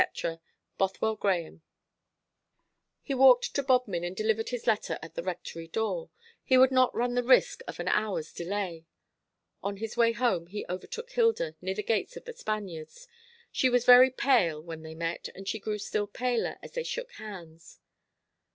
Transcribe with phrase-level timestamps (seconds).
[0.79, 1.61] BOTHWELL GRAHAME."
[3.03, 6.09] He walked to Bodmin and delivered his letter at the Rectory door.
[6.43, 8.87] He would not run the risk of an hour's delay.
[9.61, 13.07] On his way home he overtook Hilda, near the gates of The Spaniards.
[13.51, 17.11] She was very pale when they met, and she grew still paler as they shook
[17.11, 17.79] hands.